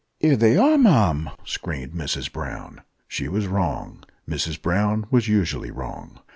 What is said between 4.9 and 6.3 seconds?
was usually wrong.